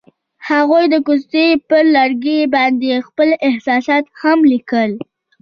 [0.49, 4.91] هغوی د کوڅه پر لرګي باندې خپل احساسات هم لیکل.